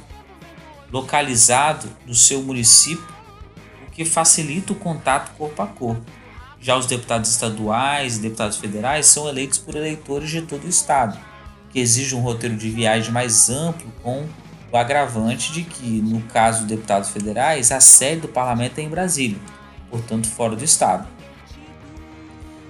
localizado 0.92 1.88
no 2.06 2.14
seu 2.14 2.42
município, 2.42 3.08
o 3.88 3.92
que 3.92 4.04
facilita 4.04 4.74
o 4.74 4.76
contato 4.76 5.32
corpo 5.38 5.62
a 5.62 5.68
corpo. 5.68 6.04
Já 6.60 6.78
os 6.78 6.86
deputados 6.86 7.30
estaduais 7.32 8.18
e 8.18 8.22
deputados 8.22 8.58
federais 8.58 9.08
são 9.08 9.28
eleitos 9.28 9.58
por 9.58 9.76
eleitores 9.76 10.30
de 10.30 10.42
todo 10.42 10.66
o 10.66 10.70
estado, 10.70 11.18
que 11.72 11.80
exige 11.80 12.16
um 12.16 12.20
roteiro 12.20 12.56
de 12.56 12.70
viagem 12.70 13.12
mais 13.12 13.50
amplo 13.50 13.92
com 14.04 14.28
o 14.72 14.78
agravante 14.78 15.52
de 15.52 15.64
que, 15.64 16.02
no 16.02 16.22
caso 16.24 16.60
dos 16.60 16.68
deputados 16.68 17.10
federais, 17.10 17.72
a 17.72 17.80
sede 17.80 18.22
do 18.22 18.28
parlamento 18.28 18.80
é 18.80 18.82
em 18.82 18.90
Brasília, 18.90 19.40
portanto 19.90 20.28
fora 20.28 20.56
do 20.56 20.64
estado. 20.64 21.08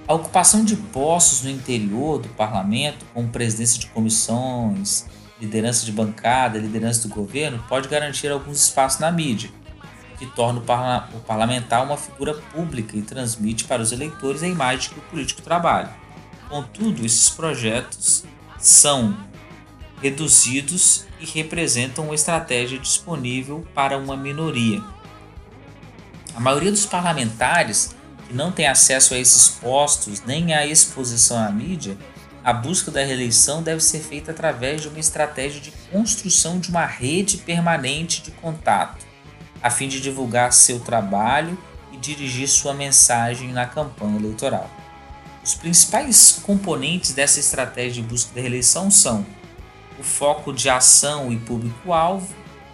A 0.06 0.14
ocupação 0.14 0.64
de 0.64 0.74
postos 0.74 1.42
no 1.42 1.50
interior 1.50 2.18
do 2.18 2.28
parlamento, 2.30 3.04
como 3.14 3.28
presidência 3.28 3.78
de 3.78 3.86
comissões, 3.86 5.06
liderança 5.40 5.86
de 5.86 5.92
bancada, 5.92 6.58
liderança 6.58 7.06
do 7.06 7.14
governo, 7.14 7.64
pode 7.68 7.88
garantir 7.88 8.28
alguns 8.28 8.64
espaços 8.64 8.98
na 8.98 9.12
mídia, 9.12 9.50
que 10.18 10.26
torna 10.26 10.58
o, 10.58 10.62
parla 10.62 11.08
o 11.14 11.20
parlamentar 11.20 11.84
uma 11.84 11.96
figura 11.96 12.34
pública 12.34 12.96
e 12.96 13.02
transmite 13.02 13.64
para 13.64 13.80
os 13.80 13.92
eleitores 13.92 14.42
a 14.42 14.48
imagem 14.48 14.90
que 14.90 14.98
o 14.98 15.02
político 15.02 15.40
trabalha. 15.40 15.90
Contudo, 16.48 17.06
esses 17.06 17.30
projetos 17.30 18.24
são 18.58 19.16
reduzidos 20.00 21.06
e 21.20 21.26
representam 21.26 22.06
uma 22.06 22.14
estratégia 22.14 22.78
disponível 22.78 23.64
para 23.72 23.96
uma 23.96 24.16
minoria. 24.16 24.82
A 26.34 26.40
maioria 26.40 26.72
dos 26.72 26.86
parlamentares 26.86 27.94
não 28.32 28.50
tem 28.50 28.66
acesso 28.66 29.14
a 29.14 29.18
esses 29.18 29.48
postos 29.48 30.22
nem 30.24 30.54
à 30.54 30.66
exposição 30.66 31.38
à 31.38 31.50
mídia, 31.50 31.96
a 32.44 32.52
busca 32.52 32.90
da 32.90 33.04
reeleição 33.04 33.62
deve 33.62 33.80
ser 33.80 34.00
feita 34.00 34.32
através 34.32 34.82
de 34.82 34.88
uma 34.88 34.98
estratégia 34.98 35.60
de 35.60 35.70
construção 35.92 36.58
de 36.58 36.70
uma 36.70 36.84
rede 36.84 37.36
permanente 37.36 38.20
de 38.22 38.32
contato, 38.32 39.06
a 39.62 39.70
fim 39.70 39.86
de 39.86 40.00
divulgar 40.00 40.52
seu 40.52 40.80
trabalho 40.80 41.56
e 41.92 41.96
dirigir 41.96 42.48
sua 42.48 42.74
mensagem 42.74 43.52
na 43.52 43.66
campanha 43.66 44.18
eleitoral. 44.18 44.68
Os 45.44 45.54
principais 45.54 46.40
componentes 46.42 47.12
dessa 47.12 47.38
estratégia 47.38 48.02
de 48.02 48.08
busca 48.08 48.34
da 48.34 48.40
reeleição 48.40 48.90
são 48.90 49.24
o 49.98 50.02
foco 50.02 50.52
de 50.52 50.68
ação 50.68 51.32
e 51.32 51.36
público-alvo, 51.36 52.26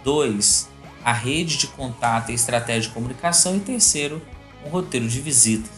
2. 0.03 0.67
A 1.03 1.13
rede 1.13 1.57
de 1.57 1.67
contato 1.67 2.31
e 2.31 2.33
estratégia 2.33 2.81
de 2.81 2.89
comunicação 2.89 3.55
e 3.55 3.59
terceiro, 3.59 4.21
um 4.65 4.69
roteiro 4.69 5.07
de 5.07 5.21
visitas. 5.21 5.71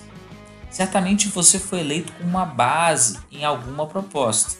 Certamente 0.69 1.27
você 1.27 1.59
foi 1.59 1.81
eleito 1.81 2.13
com 2.13 2.23
uma 2.23 2.45
base 2.45 3.20
em 3.31 3.44
alguma 3.44 3.85
proposta, 3.85 4.57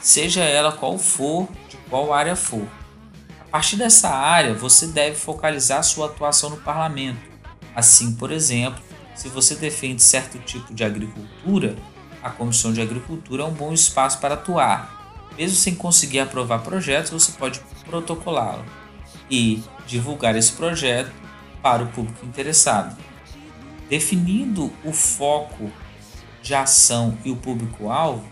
seja 0.00 0.42
ela 0.42 0.72
qual 0.72 0.98
for, 0.98 1.48
de 1.68 1.76
qual 1.88 2.12
área 2.12 2.34
for. 2.34 2.66
A 3.40 3.44
partir 3.52 3.76
dessa 3.76 4.08
área, 4.08 4.52
você 4.52 4.88
deve 4.88 5.16
focalizar 5.16 5.82
sua 5.84 6.06
atuação 6.06 6.50
no 6.50 6.56
parlamento. 6.56 7.20
Assim, 7.74 8.14
por 8.16 8.32
exemplo, 8.32 8.82
se 9.14 9.28
você 9.28 9.54
defende 9.54 10.02
certo 10.02 10.38
tipo 10.40 10.74
de 10.74 10.82
agricultura, 10.82 11.76
a 12.20 12.30
Comissão 12.30 12.72
de 12.72 12.80
Agricultura 12.80 13.44
é 13.44 13.46
um 13.46 13.52
bom 13.52 13.72
espaço 13.72 14.18
para 14.18 14.34
atuar, 14.34 15.30
mesmo 15.38 15.56
sem 15.56 15.74
conseguir 15.74 16.20
aprovar 16.20 16.62
projetos, 16.62 17.10
você 17.10 17.32
pode 17.32 17.60
protocolá-lo 17.84 18.64
e 19.30 19.62
divulgar 19.86 20.36
esse 20.36 20.52
projeto 20.52 21.12
para 21.64 21.82
o 21.82 21.86
público 21.86 22.26
interessado. 22.26 22.94
Definindo 23.88 24.70
o 24.84 24.92
foco 24.92 25.72
de 26.42 26.54
ação 26.54 27.16
e 27.24 27.30
o 27.30 27.36
público-alvo, 27.36 28.22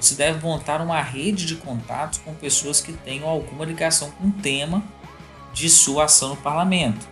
você 0.00 0.14
deve 0.14 0.42
montar 0.42 0.80
uma 0.80 1.02
rede 1.02 1.44
de 1.44 1.56
contatos 1.56 2.18
com 2.24 2.32
pessoas 2.32 2.80
que 2.80 2.94
tenham 2.94 3.28
alguma 3.28 3.66
ligação 3.66 4.10
com 4.12 4.28
o 4.28 4.32
tema 4.32 4.82
de 5.52 5.68
sua 5.68 6.04
ação 6.04 6.30
no 6.30 6.36
parlamento. 6.38 7.06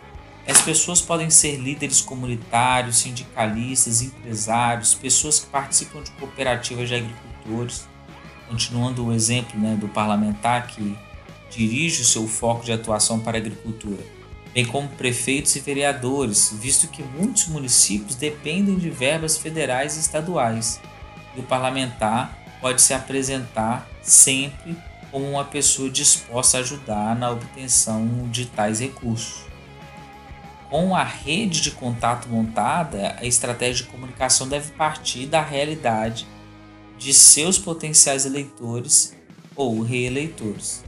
As 0.48 0.62
pessoas 0.62 1.02
podem 1.02 1.28
ser 1.28 1.56
líderes 1.56 2.00
comunitários, 2.00 2.96
sindicalistas, 2.96 4.00
empresários, 4.00 4.94
pessoas 4.94 5.40
que 5.40 5.46
participam 5.48 6.02
de 6.02 6.10
cooperativas 6.12 6.88
de 6.88 6.94
agricultores 6.94 7.86
continuando 8.48 9.06
o 9.06 9.12
exemplo 9.12 9.58
né, 9.58 9.76
do 9.76 9.88
parlamentar 9.88 10.66
que 10.68 10.96
dirige 11.50 12.02
o 12.02 12.04
seu 12.04 12.26
foco 12.26 12.64
de 12.64 12.72
atuação 12.72 13.18
para 13.20 13.36
a 13.36 13.40
agricultura, 13.40 14.02
bem 14.56 14.64
como 14.64 14.88
prefeitos 14.88 15.54
e 15.54 15.60
vereadores, 15.60 16.50
visto 16.58 16.88
que 16.88 17.02
muitos 17.02 17.46
municípios 17.46 18.14
dependem 18.14 18.78
de 18.78 18.88
verbas 18.88 19.36
federais 19.36 19.98
e 19.98 20.00
estaduais, 20.00 20.80
e 21.36 21.40
o 21.40 21.42
parlamentar 21.42 22.34
pode 22.58 22.80
se 22.80 22.94
apresentar 22.94 23.86
sempre 24.00 24.74
como 25.10 25.28
uma 25.28 25.44
pessoa 25.44 25.90
disposta 25.90 26.56
a 26.56 26.60
ajudar 26.60 27.14
na 27.14 27.32
obtenção 27.32 28.30
de 28.30 28.46
tais 28.46 28.80
recursos. 28.80 29.44
Com 30.70 30.96
a 30.96 31.04
rede 31.04 31.60
de 31.60 31.72
contato 31.72 32.26
montada, 32.26 33.14
a 33.20 33.26
estratégia 33.26 33.84
de 33.84 33.90
comunicação 33.90 34.48
deve 34.48 34.70
partir 34.70 35.26
da 35.26 35.42
realidade 35.42 36.26
de 36.96 37.12
seus 37.12 37.58
potenciais 37.58 38.24
eleitores 38.24 39.14
ou 39.54 39.82
reeleitores. 39.82 40.82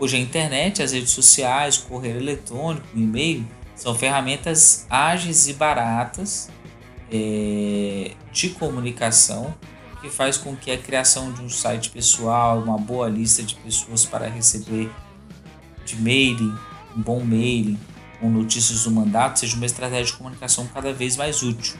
Hoje 0.00 0.16
a 0.16 0.20
internet, 0.20 0.80
as 0.80 0.92
redes 0.92 1.10
sociais, 1.10 1.78
o 1.78 1.82
correio 1.86 2.18
eletrônico, 2.18 2.86
o 2.94 2.98
e-mail 2.98 3.44
são 3.74 3.96
ferramentas 3.96 4.86
ágeis 4.88 5.48
e 5.48 5.54
baratas 5.54 6.48
é, 7.10 8.12
de 8.32 8.50
comunicação 8.50 9.52
que 10.00 10.08
faz 10.08 10.36
com 10.36 10.54
que 10.54 10.70
a 10.70 10.78
criação 10.78 11.32
de 11.32 11.42
um 11.42 11.48
site 11.48 11.90
pessoal, 11.90 12.60
uma 12.60 12.78
boa 12.78 13.08
lista 13.08 13.42
de 13.42 13.56
pessoas 13.56 14.04
para 14.04 14.28
receber 14.28 14.88
de 15.84 15.96
mailing, 15.96 16.56
um 16.96 17.02
bom 17.02 17.18
mailing 17.18 17.78
com 18.20 18.30
notícias 18.30 18.84
do 18.84 18.92
mandato 18.92 19.40
seja 19.40 19.56
uma 19.56 19.66
estratégia 19.66 20.04
de 20.04 20.12
comunicação 20.12 20.68
cada 20.72 20.92
vez 20.92 21.16
mais 21.16 21.42
útil. 21.42 21.76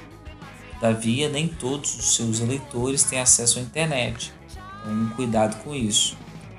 Todavia, 0.74 1.28
nem 1.28 1.46
todos 1.46 1.96
os 1.96 2.16
seus 2.16 2.40
eleitores 2.40 3.04
têm 3.04 3.20
acesso 3.20 3.60
à 3.60 3.62
internet, 3.62 4.32
então 4.82 5.08
cuidado 5.14 5.62
com 5.62 5.72
isso. 5.72 6.16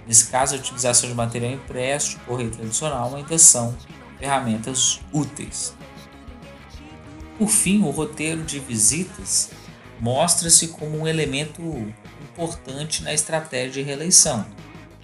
Nesse 0.09 0.25
caso, 0.25 0.55
a 0.55 0.57
utilização 0.57 1.07
de 1.07 1.13
material 1.13 1.51
impresso, 1.51 2.17
correio 2.25 2.49
tradicional, 2.49 3.15
ainda 3.15 3.37
são 3.37 3.77
ferramentas 4.17 4.99
úteis. 5.13 5.75
Por 7.37 7.47
fim, 7.47 7.83
o 7.83 7.91
roteiro 7.91 8.41
de 8.41 8.59
visitas 8.59 9.51
mostra-se 9.99 10.69
como 10.69 10.97
um 10.97 11.07
elemento 11.07 11.61
importante 12.23 13.03
na 13.03 13.13
estratégia 13.13 13.69
de 13.69 13.81
reeleição. 13.83 14.43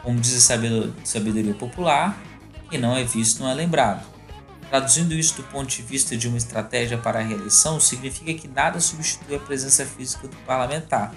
Como 0.02 0.20
diz 0.20 0.50
a 0.50 0.58
sabedoria 1.04 1.54
popular, 1.54 2.20
que 2.72 2.80
não 2.80 2.98
é 2.98 3.04
visto 3.04 3.44
não 3.44 3.50
é 3.52 3.54
lembrado. 3.54 4.04
Traduzindo 4.72 5.14
isso 5.14 5.36
do 5.36 5.44
ponto 5.44 5.70
de 5.70 5.84
vista 5.84 6.18
de 6.18 6.28
uma 6.28 6.38
estratégia 6.38 6.98
para 6.98 7.20
a 7.20 7.22
reeleição, 7.22 7.80
significa 7.80 8.34
que 8.34 8.48
nada 8.48 8.80
substitui 8.80 9.36
a 9.36 9.40
presença 9.40 9.86
física 9.86 10.28
do 10.28 10.36
parlamentar 10.38 11.14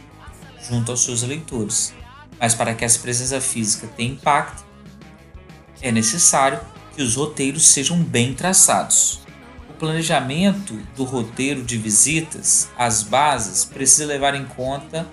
junto 0.69 0.91
aos 0.91 1.03
seus 1.03 1.23
eleitores. 1.23 1.95
Mas 2.41 2.55
para 2.55 2.75
que 2.75 2.85
essa 2.85 2.99
presença 2.99 3.41
física 3.41 3.89
tenha 3.97 4.13
impacto, 4.13 4.65
é 5.81 5.91
necessário 5.91 6.61
que 6.95 7.03
os 7.03 7.17
roteiros 7.17 7.69
sejam 7.69 8.03
bem 8.03 8.35
traçados. 8.35 9.21
O 9.71 9.73
planejamento 9.75 10.75
do 10.97 11.05
roteiro 11.05 11.63
de 11.63 11.77
visitas 11.77 12.69
às 12.77 13.03
bases 13.03 13.65
precisa 13.65 14.07
levar 14.07 14.35
em 14.35 14.45
conta 14.45 15.07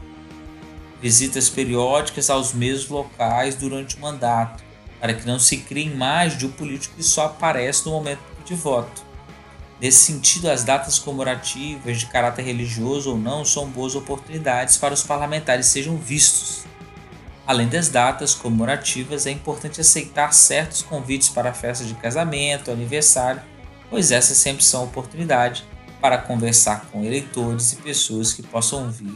visitas 1.01 1.49
periódicas 1.49 2.29
aos 2.29 2.53
mesmos 2.53 2.89
locais 2.89 3.55
durante 3.55 3.95
o 3.95 3.99
mandato, 3.99 4.63
para 4.99 5.13
que 5.13 5.27
não 5.27 5.37
se 5.37 5.57
crie 5.57 5.85
imagem 5.85 6.37
de 6.37 6.47
um 6.47 6.51
político 6.51 6.95
que 6.95 7.03
só 7.03 7.25
aparece 7.25 7.85
no 7.85 7.91
momento 7.91 8.21
de 8.43 8.55
voto. 8.55 9.03
Nesse 9.79 10.05
sentido, 10.05 10.49
as 10.49 10.63
datas 10.63 10.97
comemorativas 10.97 11.99
de 11.99 12.05
caráter 12.07 12.43
religioso 12.43 13.11
ou 13.11 13.17
não 13.17 13.43
são 13.43 13.67
boas 13.67 13.93
oportunidades 13.93 14.77
para 14.77 14.93
os 14.93 15.03
parlamentares 15.03 15.67
sejam 15.67 15.97
vistos. 15.97 16.63
Além 17.47 17.67
das 17.67 17.89
datas 17.89 18.33
comemorativas, 18.33 19.27
é 19.27 19.31
importante 19.31 19.79
aceitar 19.79 20.33
certos 20.33 20.81
convites 20.81 21.29
para 21.29 21.53
festas 21.53 21.87
de 21.87 21.93
casamento, 21.93 22.71
aniversário, 22.71 23.41
pois 23.89 24.11
essas 24.11 24.37
sempre 24.37 24.63
são 24.63 24.83
oportunidade 24.83 25.63
para 26.01 26.17
conversar 26.17 26.87
com 26.91 27.03
eleitores 27.03 27.73
e 27.73 27.77
pessoas 27.77 28.33
que 28.33 28.41
possam 28.41 28.89
vir 28.89 29.15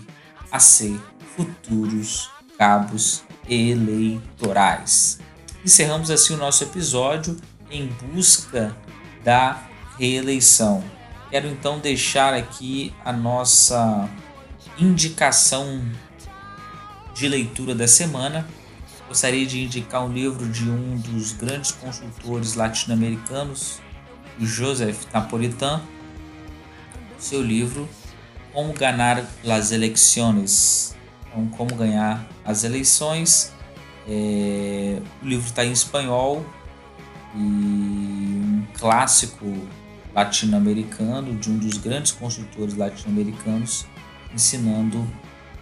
a 0.52 0.60
ser 0.60 1.00
futuros 1.36 2.30
cabos 2.58 3.24
eleitorais. 3.48 5.20
Encerramos 5.66 6.12
assim 6.12 6.34
o 6.34 6.38
nosso 6.38 6.64
episódio 6.64 7.36
em 7.72 7.88
busca 7.88 8.76
da 9.24 9.64
reeleição. 9.98 10.84
Quero 11.32 11.48
então 11.48 11.80
deixar 11.80 12.34
aqui 12.34 12.94
a 13.04 13.12
nossa 13.12 14.10
indicação 14.78 15.82
de 17.20 17.28
leitura 17.28 17.76
da 17.76 17.86
semana. 17.86 18.48
Gostaria 19.10 19.46
de 19.46 19.66
indicar 19.66 20.06
um 20.06 20.14
livro 20.14 20.48
de 20.48 20.70
um 20.70 20.98
dos 20.98 21.34
grandes 21.34 21.72
consultores 21.72 22.54
latino-americanos, 22.54 23.82
Joseph 24.40 25.06
Napolitan, 25.14 25.82
seu 27.18 27.42
livro 27.42 27.90
Como 28.54 28.72
Ganhar 28.72 29.26
as 29.46 29.72
Eleições. 29.72 30.96
Então, 31.28 31.48
como 31.50 31.76
ganhar 31.76 32.26
as 32.46 32.64
eleições. 32.64 33.54
É, 34.08 35.00
o 35.22 35.28
livro 35.28 35.46
está 35.46 35.64
em 35.64 35.72
espanhol 35.72 36.44
e 37.36 37.38
um 37.38 38.66
clássico 38.74 39.46
latino-americano 40.16 41.36
de 41.36 41.52
um 41.52 41.58
dos 41.58 41.78
grandes 41.78 42.12
consultores 42.14 42.76
latino-americanos, 42.76 43.86
ensinando 44.34 45.06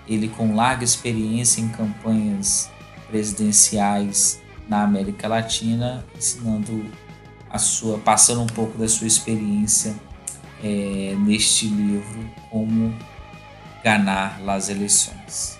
ele 0.08 0.30
com 0.30 0.56
larga 0.56 0.84
experiência 0.84 1.62
em 1.62 1.70
campanhas 1.70 2.70
presidenciais 3.08 4.42
na 4.68 4.84
América 4.84 5.28
Latina, 5.28 6.06
ensinando 6.16 6.86
a 7.50 7.58
sua, 7.58 7.98
passando 8.00 8.42
um 8.42 8.48
pouco 8.48 8.78
da 8.78 8.88
sua 8.88 9.08
experiência 9.08 9.96
é, 10.64 11.16
neste 11.20 11.68
livro 11.68 12.30
como 12.50 12.94
ganhar 13.84 14.40
as 14.48 14.70
eleições. 14.70 15.58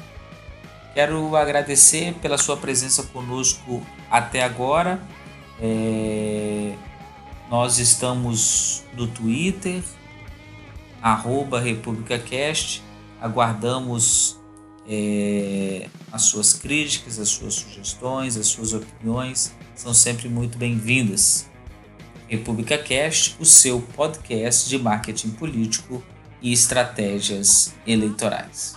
Quero 0.94 1.36
agradecer 1.36 2.14
pela 2.16 2.38
sua 2.38 2.58
presença 2.58 3.04
conosco 3.04 3.86
até 4.10 4.44
agora. 4.44 5.00
É, 5.62 6.74
nós 7.50 7.78
estamos 7.78 8.84
no 8.94 9.08
Twitter, 9.08 9.82
arroba 11.02 11.60
RepúblicaCast. 11.60 12.84
Aguardamos 13.22 14.40
é, 14.88 15.90
as 16.12 16.24
suas 16.24 16.54
críticas, 16.54 17.20
as 17.20 17.30
suas 17.30 17.56
sugestões, 17.56 18.38
as 18.38 18.48
suas 18.48 18.74
opiniões. 18.74 19.54
São 19.76 19.94
sempre 19.94 20.30
muito 20.30 20.58
bem-vindas. 20.58 21.50
República 22.28 22.78
Cast, 22.78 23.36
o 23.40 23.46
seu 23.46 23.82
podcast 23.82 24.68
de 24.68 24.78
marketing 24.78 25.32
político 25.32 26.04
e 26.42 26.52
estratégias 26.52 27.74
eleitorais. 27.86 28.76